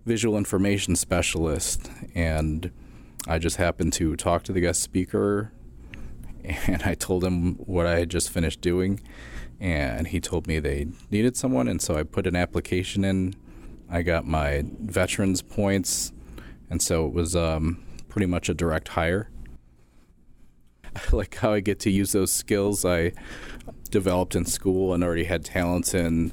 visual 0.06 0.38
information 0.38 0.94
specialist. 0.94 1.90
And 2.14 2.70
I 3.26 3.38
just 3.38 3.56
happened 3.56 3.92
to 3.94 4.16
talk 4.16 4.42
to 4.44 4.52
the 4.52 4.60
guest 4.60 4.82
speaker, 4.82 5.52
and 6.44 6.82
I 6.84 6.94
told 6.94 7.24
him 7.24 7.54
what 7.56 7.86
I 7.86 7.98
had 7.98 8.10
just 8.10 8.30
finished 8.30 8.60
doing. 8.60 9.00
And 9.60 10.08
he 10.08 10.20
told 10.20 10.46
me 10.46 10.58
they 10.58 10.86
needed 11.10 11.36
someone, 11.36 11.68
and 11.68 11.82
so 11.82 11.96
I 11.96 12.02
put 12.02 12.26
an 12.26 12.34
application 12.34 13.04
in 13.04 13.34
I 13.92 14.02
got 14.02 14.24
my 14.24 14.62
veterans 14.80 15.42
points, 15.42 16.12
and 16.70 16.80
so 16.80 17.06
it 17.06 17.12
was 17.12 17.34
um, 17.34 17.82
pretty 18.08 18.26
much 18.26 18.48
a 18.48 18.54
direct 18.54 18.88
hire. 18.88 19.28
I 20.94 21.00
like 21.12 21.34
how 21.34 21.52
I 21.52 21.60
get 21.60 21.80
to 21.80 21.90
use 21.90 22.12
those 22.12 22.32
skills 22.32 22.84
I 22.84 23.12
developed 23.90 24.36
in 24.36 24.44
school 24.44 24.94
and 24.94 25.02
already 25.02 25.24
had 25.24 25.44
talents 25.44 25.92
in 25.92 26.32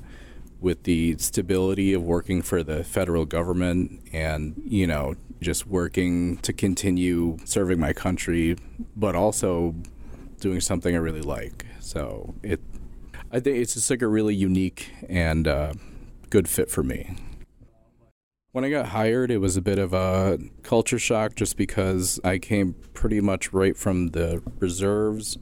with 0.60 0.84
the 0.84 1.18
stability 1.18 1.94
of 1.94 2.04
working 2.04 2.44
for 2.44 2.62
the 2.62 2.84
federal 2.84 3.26
government 3.26 4.02
and, 4.14 4.62
you 4.66 4.86
know, 4.86 5.16
just 5.42 5.68
working 5.68 6.38
to 6.38 6.54
continue 6.54 7.38
serving 7.46 7.80
my 7.80 7.94
country, 7.94 8.58
but 8.96 9.16
also 9.16 9.76
doing 10.40 10.62
something 10.62 10.96
I 10.96 11.00
really 11.00 11.22
like. 11.22 11.66
So 11.80 12.36
it, 12.44 12.62
I 13.32 13.40
think 13.40 13.58
it's 13.58 13.74
just 13.74 13.90
like 13.90 14.02
a 14.02 14.08
really 14.08 14.36
unique 14.36 14.92
and 15.10 15.48
uh, 15.48 15.74
good 16.30 16.48
fit 16.48 16.70
for 16.70 16.84
me. 16.84 17.16
When 18.52 18.64
I 18.64 18.70
got 18.70 18.88
hired, 18.88 19.30
it 19.30 19.38
was 19.38 19.56
a 19.56 19.62
bit 19.62 19.78
of 19.78 19.94
a 19.94 20.40
culture 20.64 20.98
shock 20.98 21.36
just 21.36 21.58
because 21.58 22.20
I 22.24 22.40
came 22.40 22.74
pretty 22.94 23.22
much 23.22 23.54
right 23.54 23.78
from 23.78 24.08
the 24.10 24.42
reserves 24.60 25.38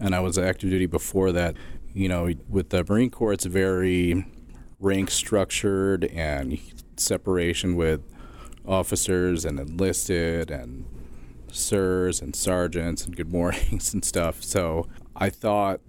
and 0.00 0.14
I 0.14 0.20
was 0.20 0.38
active 0.38 0.70
duty 0.70 0.86
before 0.86 1.30
that. 1.32 1.56
You 1.94 2.08
know, 2.08 2.32
with 2.48 2.70
the 2.70 2.84
Marine 2.84 3.10
Corps, 3.10 3.32
it's 3.32 3.44
very 3.44 4.26
rank 4.80 5.10
structured 5.10 6.04
and 6.06 6.58
separation 6.96 7.76
with 7.76 8.02
officers 8.68 9.44
and 9.44 9.58
enlisted 9.58 10.50
and 10.50 10.84
sirs 11.50 12.20
and 12.20 12.36
sergeants 12.36 13.04
and 13.04 13.16
good 13.16 13.32
mornings 13.32 13.92
and 13.92 14.04
stuff. 14.04 14.44
So 14.44 14.86
I 15.16 15.30
thought 15.30 15.80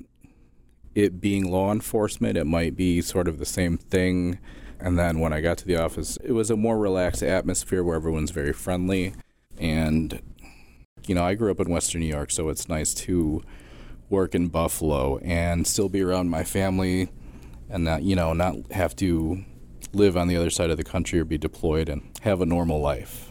it 0.95 1.21
being 1.21 1.51
law 1.51 1.71
enforcement, 1.71 2.37
it 2.37 2.45
might 2.45 2.75
be 2.75 3.01
sort 3.01 3.27
of 3.27 3.37
the 3.37 3.45
same 3.45 3.77
thing 3.77 4.39
and 4.79 4.97
then 4.97 5.19
when 5.19 5.33
I 5.33 5.41
got 5.41 5.57
to 5.59 5.65
the 5.65 5.75
office, 5.75 6.17
it 6.23 6.31
was 6.31 6.49
a 6.49 6.55
more 6.55 6.77
relaxed 6.77 7.21
atmosphere 7.21 7.83
where 7.83 7.95
everyone's 7.95 8.31
very 8.31 8.53
friendly. 8.53 9.13
And, 9.57 10.21
you 11.05 11.13
know, 11.13 11.23
I 11.23 11.35
grew 11.35 11.51
up 11.51 11.59
in 11.59 11.69
Western 11.69 11.99
New 12.01 12.07
York, 12.07 12.31
so 12.31 12.47
it's 12.47 12.69
nice 12.69 12.93
to 12.95 13.43
work 14.09 14.33
in 14.33 14.47
Buffalo 14.47 15.17
and 15.17 15.67
still 15.67 15.89
be 15.89 16.01
around 16.01 16.29
my 16.29 16.43
family 16.43 17.09
and 17.69 17.83
not, 17.83 18.03
you 18.03 18.15
know, 18.15 18.31
not 18.33 18.71
have 18.71 18.95
to 18.97 19.43
live 19.93 20.15
on 20.15 20.27
the 20.27 20.35
other 20.35 20.49
side 20.49 20.69
of 20.69 20.77
the 20.77 20.83
country 20.83 21.19
or 21.19 21.25
be 21.25 21.37
deployed 21.37 21.89
and 21.89 22.01
have 22.21 22.41
a 22.41 22.45
normal 22.45 22.79
life. 22.79 23.29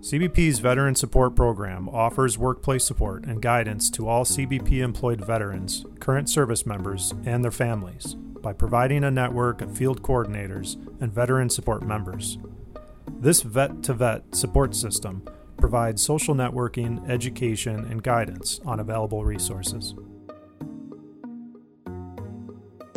CBP's 0.00 0.60
Veteran 0.60 0.94
Support 0.94 1.36
Program 1.36 1.86
offers 1.90 2.38
workplace 2.38 2.86
support 2.86 3.24
and 3.24 3.42
guidance 3.42 3.90
to 3.90 4.08
all 4.08 4.24
CBP 4.24 4.78
employed 4.78 5.22
veterans, 5.22 5.84
current 6.00 6.30
service 6.30 6.64
members, 6.64 7.12
and 7.26 7.44
their 7.44 7.50
families 7.50 8.14
by 8.14 8.54
providing 8.54 9.04
a 9.04 9.10
network 9.10 9.60
of 9.60 9.76
field 9.76 10.02
coordinators 10.02 10.76
and 11.02 11.12
veteran 11.12 11.50
support 11.50 11.82
members. 11.82 12.38
This 13.20 13.42
vet 13.42 13.82
to 13.82 13.92
vet 13.92 14.34
support 14.34 14.74
system 14.74 15.24
provides 15.58 16.00
social 16.00 16.34
networking, 16.34 17.06
education, 17.10 17.84
and 17.90 18.02
guidance 18.02 18.60
on 18.64 18.80
available 18.80 19.24
resources. 19.24 19.94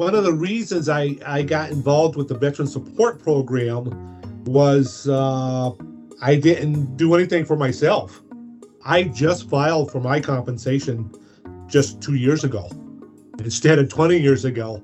One 0.01 0.15
of 0.15 0.23
the 0.23 0.33
reasons 0.33 0.89
I, 0.89 1.15
I 1.27 1.43
got 1.43 1.69
involved 1.69 2.15
with 2.15 2.27
the 2.27 2.35
Veteran 2.35 2.67
Support 2.67 3.21
Program 3.21 3.85
was 4.45 5.07
uh, 5.07 5.69
I 6.23 6.37
didn't 6.37 6.97
do 6.97 7.13
anything 7.13 7.45
for 7.45 7.55
myself. 7.55 8.19
I 8.83 9.03
just 9.03 9.47
filed 9.47 9.91
for 9.91 9.99
my 9.99 10.19
compensation 10.19 11.11
just 11.67 12.01
two 12.01 12.15
years 12.15 12.43
ago 12.43 12.67
instead 13.37 13.77
of 13.77 13.89
20 13.89 14.17
years 14.17 14.43
ago. 14.43 14.81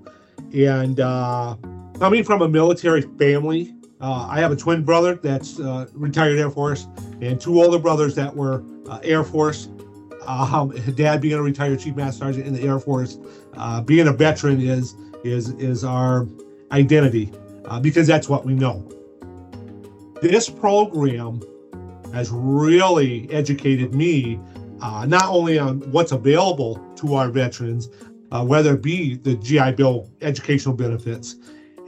And 0.54 1.00
uh, 1.00 1.56
coming 1.98 2.24
from 2.24 2.44
a 2.44 2.48
military 2.48 3.02
family, 3.02 3.74
uh, 4.00 4.28
I 4.30 4.40
have 4.40 4.52
a 4.52 4.56
twin 4.56 4.84
brother 4.84 5.16
that's 5.16 5.60
uh, 5.60 5.88
retired 5.94 6.38
Air 6.38 6.52
Force 6.52 6.88
and 7.22 7.42
two 7.42 7.60
older 7.60 7.80
brothers 7.80 8.14
that 8.14 8.36
were 8.36 8.64
uh, 8.88 9.00
Air 9.02 9.24
Force. 9.24 9.68
Um, 10.28 10.70
dad 10.96 11.22
being 11.22 11.40
a 11.40 11.42
retired 11.42 11.80
Chief 11.80 11.96
Master 11.96 12.20
Sergeant 12.20 12.46
in 12.46 12.54
the 12.54 12.62
Air 12.62 12.80
Force, 12.80 13.18
uh, 13.56 13.82
being 13.82 14.10
a 14.10 14.14
veteran 14.14 14.62
is 14.62 14.94
is 15.24 15.50
is 15.54 15.84
our 15.84 16.28
identity 16.72 17.32
uh, 17.66 17.80
because 17.80 18.08
that's 18.08 18.30
what 18.30 18.46
we 18.46 18.54
know. 18.54 18.88
This 20.22 20.50
program 20.50 21.42
has 22.14 22.32
really 22.32 23.32
educated 23.32 23.94
me 23.94 24.40
uh, 24.82 25.06
not 25.08 25.26
only 25.26 25.58
on 25.60 25.80
what's 25.92 26.12
available 26.12 26.76
to 26.96 27.16
our 27.16 27.30
veterans, 27.30 27.90
uh, 28.32 28.44
whether 28.44 28.76
it 28.76 28.82
be 28.82 29.16
the 29.16 29.36
GI 29.36 29.72
Bill 29.74 30.10
educational 30.22 30.76
benefits, 30.76 31.36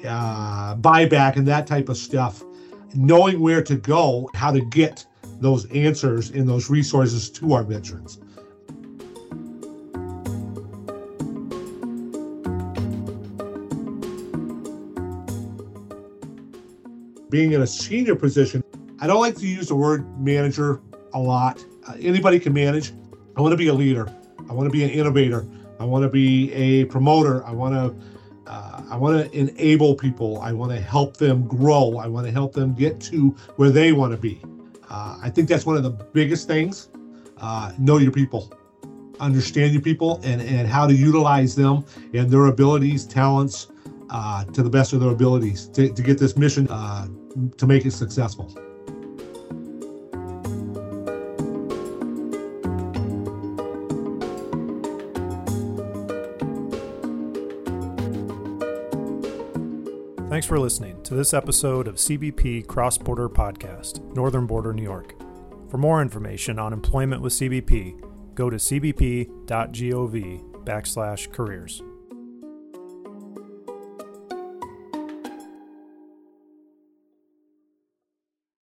uh, 0.06 0.76
buyback, 0.76 1.36
and 1.36 1.48
that 1.48 1.68
type 1.68 1.90
of 1.90 1.98
stuff, 1.98 2.44
knowing 2.96 3.40
where 3.40 3.62
to 3.64 3.76
go, 3.76 4.30
how 4.34 4.52
to 4.52 4.62
get 4.62 5.06
those 5.40 5.70
answers 5.72 6.32
and 6.32 6.48
those 6.48 6.70
resources 6.70 7.30
to 7.30 7.54
our 7.54 7.64
veterans. 7.64 8.20
Being 17.30 17.52
in 17.52 17.62
a 17.62 17.68
senior 17.68 18.16
position, 18.16 18.64
I 19.00 19.08
don't 19.08 19.22
like 19.22 19.36
to 19.38 19.48
use 19.48 19.68
the 19.68 19.76
word 19.76 20.20
manager 20.20 20.82
a 21.14 21.20
lot. 21.20 21.64
Uh, 21.88 21.94
anybody 22.00 22.40
can 22.40 22.54
manage. 22.54 22.94
I 23.38 23.42
want 23.42 23.52
to 23.52 23.58
be 23.58 23.68
a 23.68 23.74
leader. 23.74 24.14
I 24.50 24.54
want 24.54 24.66
to 24.66 24.72
be 24.72 24.84
an 24.84 24.90
innovator. 24.90 25.46
I 25.80 25.86
want 25.86 26.04
to 26.04 26.10
be 26.10 26.52
a 26.54 26.86
promoter. 26.86 27.46
I 27.46 27.52
want 27.52 27.76
to 27.76 27.96
uh, 28.50 28.82
I 28.90 28.98
want 28.98 29.32
to 29.32 29.38
enable 29.38 29.94
people. 29.94 30.40
I 30.42 30.52
want 30.54 30.72
to 30.72 30.82
help 30.82 31.18
them 31.18 31.48
grow. 31.48 31.98
I 31.98 32.08
want 32.08 32.26
to 32.26 32.32
help 32.32 32.52
them 32.52 32.74
get 32.74 33.00
to 33.02 33.30
where 33.58 33.70
they 33.70 33.94
want 33.94 34.12
to 34.12 34.18
be. 34.18 34.42
Uh, 34.90 35.20
I 35.22 35.30
think 35.30 35.48
that's 35.48 35.68
one 35.68 35.78
of 35.78 35.84
the 35.84 35.92
biggest 35.92 36.48
things. 36.48 36.90
Uh, 37.38 37.72
know 37.78 37.98
your 37.98 38.12
people, 38.12 38.52
understand 39.20 39.72
your 39.72 39.84
people, 39.84 40.20
and, 40.24 40.42
and 40.42 40.68
how 40.68 40.88
to 40.88 40.94
utilize 40.94 41.56
them 41.56 41.86
and 42.14 42.30
their 42.32 42.48
abilities, 42.48 43.06
talents 43.06 43.68
uh, 44.10 44.44
to 44.46 44.64
the 44.64 44.70
best 44.70 44.94
of 44.94 45.00
their 45.00 45.12
abilities 45.12 45.68
to, 45.68 45.94
to 45.94 46.02
get 46.02 46.18
this 46.18 46.36
mission 46.36 46.68
uh, 46.70 47.08
to 47.58 47.68
make 47.68 47.86
it 47.86 47.92
successful. 47.92 48.54
Thanks 60.30 60.48
for 60.48 60.60
listening 60.60 61.02
to 61.04 61.16
this 61.16 61.34
episode 61.34 61.88
of 61.88 61.96
CBP 61.96 62.66
Cross 62.68 63.00
Border 63.00 63.28
Podcast, 63.28 64.00
Northern 64.16 64.46
Border, 64.46 64.74
New 64.74 64.84
York. 64.84 65.16
For 65.70 65.78
more 65.78 66.02
information 66.02 66.60
on 66.60 66.72
employment 66.72 67.22
with 67.22 67.34
CBP, 67.34 68.36
go 68.36 68.50
to 68.50 68.56
cbp.gov 68.56 69.36
backslash 70.64 71.32
careers. 71.34 71.82